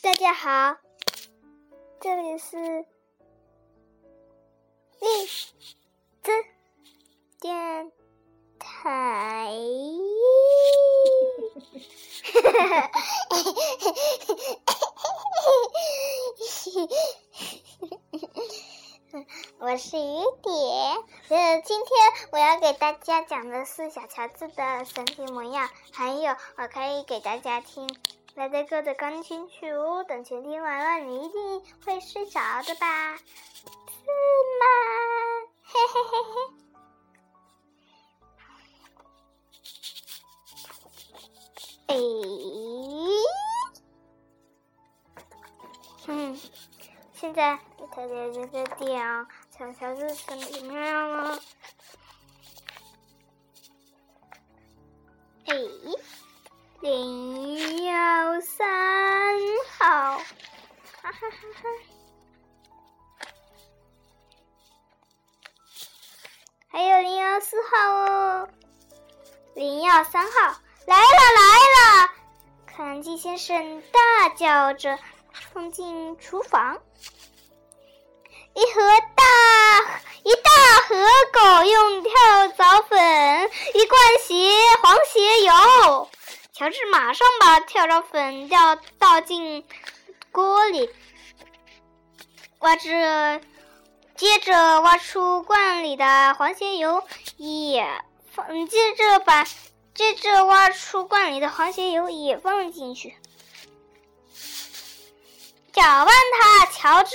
[0.00, 0.76] 大家好，
[2.00, 2.86] 这里是
[5.00, 5.26] 荔
[6.22, 6.30] 枝
[7.40, 7.90] 电
[8.60, 9.50] 台。
[19.58, 21.98] 我是雨点，呃，今天
[22.30, 27.88] 我要给大家讲的是小乔治的神奇模样，还有我可以给大家听
[28.38, 30.04] 来的歌的钢琴曲哦。
[30.04, 33.16] 等全听完了，你一定会睡着的吧？
[33.16, 33.24] 是
[34.60, 34.64] 吗？
[35.64, 36.38] 嘿嘿嘿嘿。
[41.88, 41.96] 哎，
[46.06, 46.38] 嗯，
[47.14, 51.40] 现在给大家这个点小乔治什么样了？
[61.20, 61.68] 哈哈哈！
[66.70, 68.48] 还有零幺四号哦，
[69.54, 70.54] 零幺三号。
[70.86, 71.42] 来了来
[71.74, 72.10] 了！
[72.66, 74.96] 克兰基先生大叫着
[75.32, 76.80] 冲进厨房，
[78.54, 78.80] 一盒
[79.16, 79.24] 大
[80.22, 80.50] 一大
[80.86, 80.94] 盒
[81.32, 82.12] 狗用跳
[82.56, 86.08] 蚤粉，一罐鞋黄鞋油。
[86.52, 89.66] 乔治马上把跳蚤粉掉倒进
[90.32, 90.90] 锅里，
[92.58, 93.40] 挖着，
[94.16, 97.02] 接着挖出罐里的黄鞋油，
[97.36, 97.86] 也
[98.32, 99.46] 放，接着把。
[99.94, 103.16] 接着挖出罐里的黄鞋油，也放进去，
[105.72, 106.06] 搅拌
[106.38, 106.66] 它。
[106.66, 107.10] 乔治，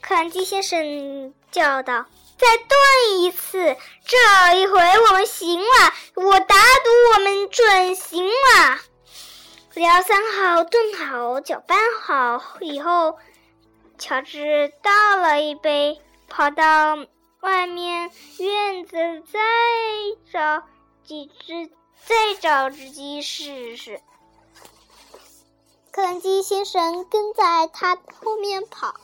[0.00, 2.06] 克兰基先生叫道
[2.38, 3.76] ：“再炖一次，
[4.06, 5.92] 这一回我们行了。
[6.14, 8.78] 我打赌我们准行了。”
[9.76, 13.18] 只要三号炖好、搅拌好以后，
[13.98, 16.96] 乔治倒了一杯，跑到
[17.40, 18.96] 外面院子
[19.30, 19.38] 再
[20.32, 20.62] 找。
[21.04, 21.66] 几只，
[22.06, 24.00] 再找只鸡试试。
[25.92, 28.94] 克兰基先生跟在他后面跑，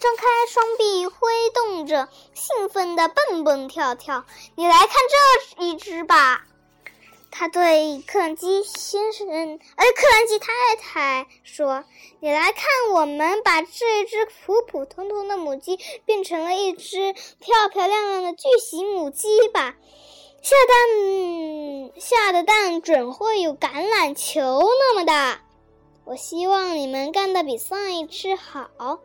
[0.00, 4.24] 张开双臂挥动着，兴奋地蹦蹦跳跳。
[4.56, 4.88] 你来看
[5.56, 6.44] 这一只吧，
[7.30, 11.84] 他对克兰基先生，而克兰基太太说
[12.20, 19.76] ：“你来看，我们把这只普普通通的母鸡变成了一只漂漂亮亮的巨型母鸡吧。”
[20.40, 25.42] 下蛋下的蛋准会有橄榄球那么大。
[26.04, 29.00] 我希望你们干的比上一次好。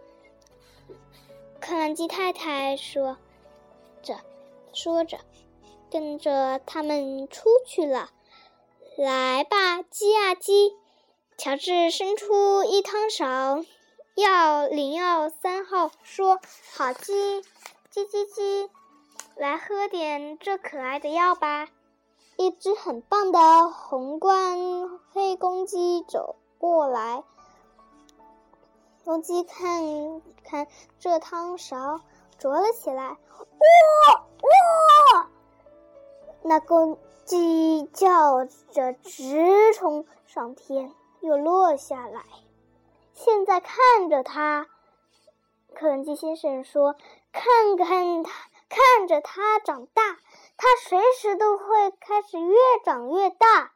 [1.59, 3.17] 克兰基太太说
[4.01, 4.19] 着，
[4.73, 5.17] 说着，
[5.93, 8.09] 跟着他们出去了。
[8.97, 10.75] 来吧，鸡啊鸡！
[11.37, 13.63] 乔治伸出一汤勺，
[14.15, 16.39] 要零幺三号说
[16.75, 17.43] ：“好鸡，
[17.93, 18.71] 叽叽叽。”
[19.37, 21.69] 来喝点这可爱的药吧！
[22.37, 24.57] 一只很棒的红冠
[25.11, 27.23] 黑公鸡走过来，
[29.05, 30.67] 公鸡看看
[30.97, 32.01] 这汤勺，
[32.39, 33.03] 啄了起来。
[33.03, 34.25] 哇
[35.13, 35.29] 哇！
[36.43, 42.23] 那公鸡叫着直冲上天，又落下来。
[43.13, 44.67] 现在看着它，
[45.73, 46.95] 克伦基先生说
[47.33, 48.31] ：“看看它。”
[48.73, 50.01] 看着它长大，
[50.57, 53.71] 它随时都会开始越长越大。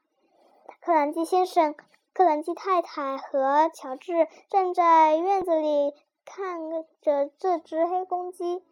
[0.81, 1.75] 克兰基先生、
[2.15, 5.93] 克兰基太太和乔治站在院子里
[6.25, 8.63] 看着这只黑公鸡。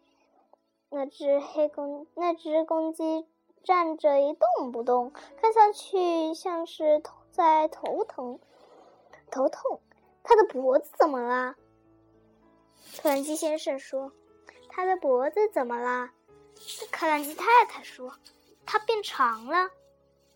[0.88, 3.28] 那只黑公那只公鸡
[3.66, 5.12] 站着一动不动，
[5.42, 8.38] 看上去像是在头疼、
[9.30, 9.82] 头痛。
[10.22, 11.56] 他的脖子怎么了？
[13.02, 14.12] 克兰基先生说
[14.70, 16.10] ：“他的脖子怎么了？”
[16.92, 18.12] 克兰基太太说
[18.64, 19.68] ：“他变长了。”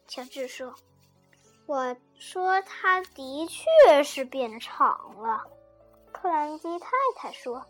[0.09, 0.75] 乔治说
[1.67, 5.45] ：“我说他的确是变长了。”
[6.13, 7.65] 克兰基太太说：“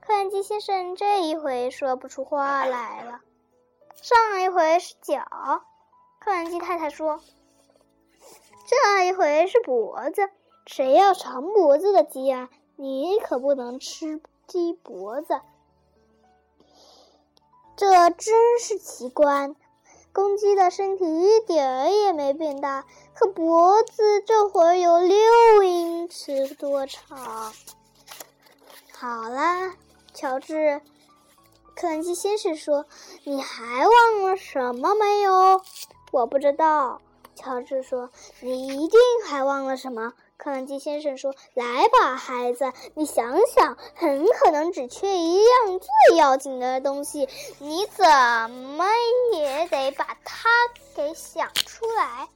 [0.00, 3.20] 克兰基先生这一回说不出话来了。”
[4.02, 5.24] 上一回是脚，
[6.18, 7.20] 克兰基太太说
[8.68, 10.30] ：“这一回是脖子。
[10.66, 12.50] 谁要长脖子的鸡啊？
[12.76, 15.40] 你可不能吃鸡脖子。”
[17.76, 19.56] 这真是奇观，
[20.12, 27.52] 公鸡的身体一点儿也没变大，可脖子这会儿有六英尺多长。
[28.92, 29.74] 好啦，
[30.12, 30.80] 乔治，
[31.74, 32.86] 克兰基先生说
[33.24, 35.60] ：“你还忘了什么没有？”
[36.12, 37.00] 我不知道，
[37.34, 38.10] 乔治说
[38.40, 40.12] ：“你一定还忘了什么？
[40.36, 47.28] 克兰基先生说：“来吧，孩子，你想想，很可能只缺一样最要紧的东西，
[47.58, 48.04] 你怎
[48.50, 48.86] 么
[49.32, 50.48] 也得把它
[50.94, 52.28] 给想出来。”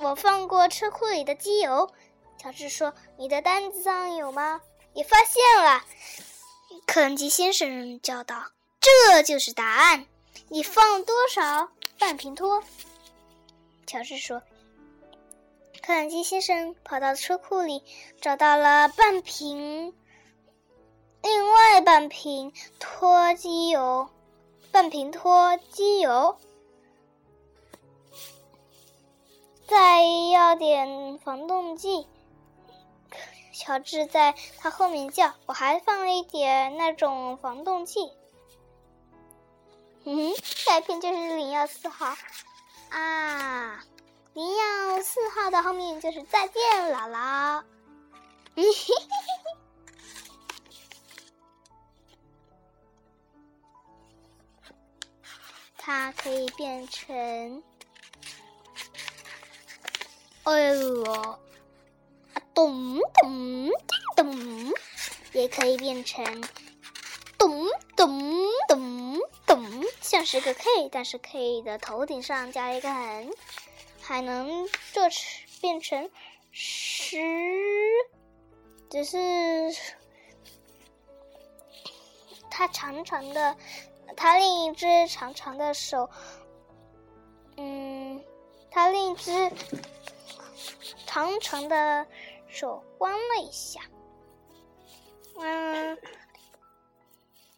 [0.00, 1.90] 我放过车库里的机油，
[2.38, 4.60] 乔治说：“你的单子上有吗？”
[4.94, 5.82] 也发现了，
[6.92, 10.04] 克兰基先生叫道：“这就是答案。
[10.50, 11.70] 你放多少？
[11.98, 12.62] 半瓶托。”
[13.88, 14.42] 乔治说。
[15.82, 17.82] 克兰基先生跑到车库里，
[18.20, 19.94] 找到了半瓶，
[21.22, 24.10] 另外半瓶脱机油，
[24.70, 26.36] 半瓶脱机油，
[29.66, 32.06] 再要点防冻剂。
[33.52, 38.10] 乔治在他后面叫：“我还放了一点那种防冻剂。”
[40.04, 42.16] 嗯，下一瓶就是零幺四号
[42.90, 43.84] 啊。
[44.34, 46.54] 零幺四号的后面就是再见，
[46.92, 47.62] 姥姥。
[48.56, 49.04] 嘿嘿嘿
[49.44, 49.56] 嘿，
[55.76, 57.62] 它可以变成，
[60.44, 61.38] 哎呦，
[62.54, 63.70] 咚咚
[64.16, 64.72] 咚，
[65.32, 66.24] 也可以变成
[67.38, 73.30] 咚咚咚咚，像是个 K，但是 K 的头顶上加一个横。
[74.04, 75.22] 还能做成
[75.60, 76.10] 变成
[76.50, 77.18] 十，
[78.90, 79.16] 只是
[82.50, 83.56] 它长长的，
[84.16, 86.10] 它另一只长长的手，
[87.56, 88.20] 嗯，
[88.72, 89.52] 它另一只
[91.06, 92.04] 长长的
[92.52, 93.80] 手弯了一下，
[95.38, 95.98] 嗯，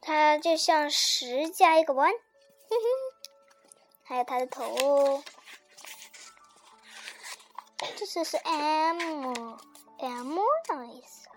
[0.00, 2.16] 它就像十加一个弯，哼
[2.70, 2.78] 哼，
[4.04, 5.22] 还有它的头。
[7.96, 9.58] 这次是 M，M
[10.68, 11.28] 的意思。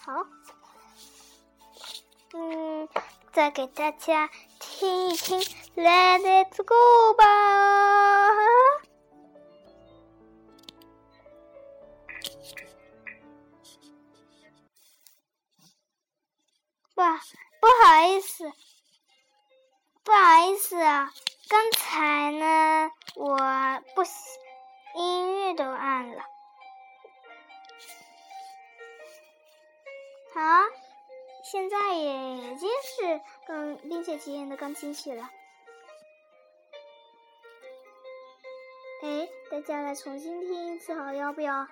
[0.00, 0.24] 好，
[2.34, 2.88] 嗯，
[3.32, 4.30] 再给大家
[4.60, 5.40] 听一听
[5.74, 7.24] ，Let it go 吧。
[18.22, 18.50] 思，
[20.02, 21.12] 不好意思啊。
[21.48, 23.36] 刚才呢，我
[23.94, 24.02] 不
[24.94, 26.22] 音乐都按了。
[30.34, 30.40] 好，
[31.44, 35.28] 现在也已经是更并且体验的钢琴曲了。
[39.02, 41.66] 哎，大家来重新听一次，好，要不要？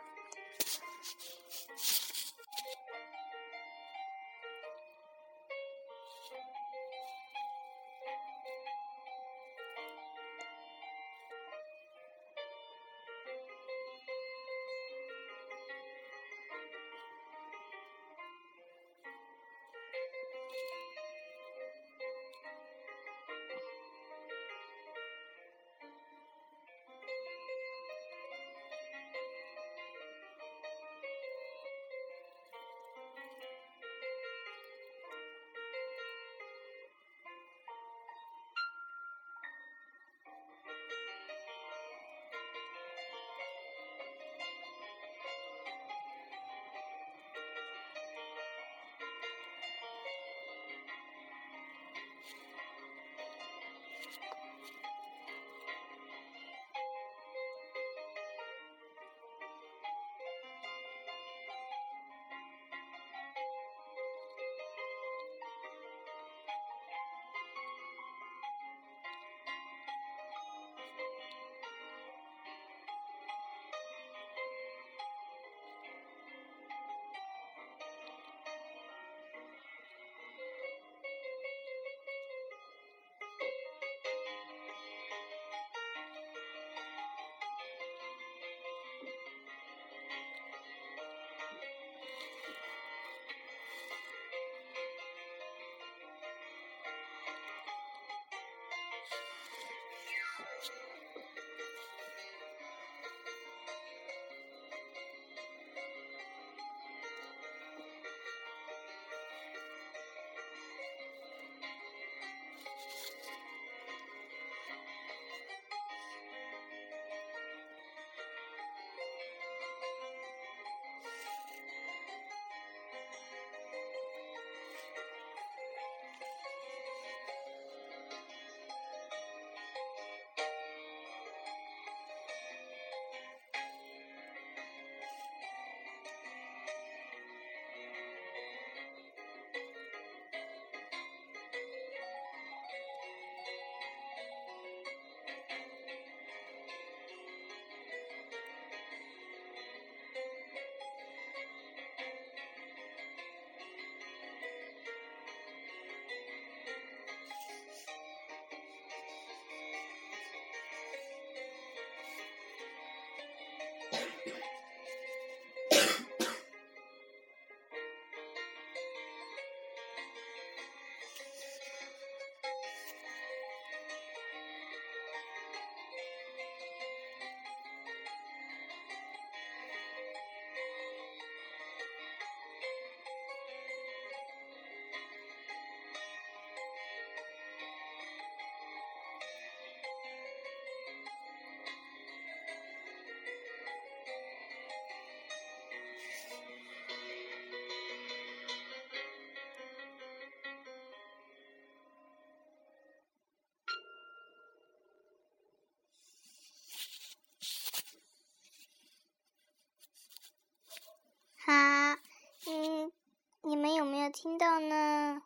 [214.23, 215.23] 听到呢？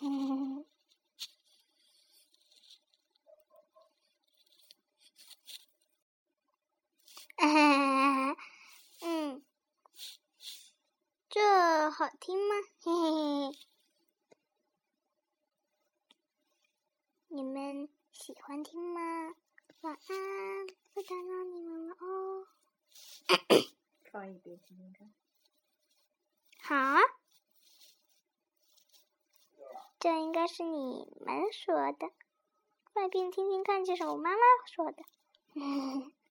[0.00, 0.66] 嗯，
[9.02, 9.44] 嗯，
[11.28, 12.54] 这好听吗？
[12.80, 13.58] 嘿嘿嘿，
[17.28, 19.00] 你们喜欢听吗？
[19.82, 22.48] 晚安，不打扰你们了哦。
[24.10, 25.14] 放一遍听听看。
[26.64, 26.98] 好，
[30.02, 32.10] 这应该是你们说的。
[32.94, 35.04] 外边听听看，这是我妈妈说的。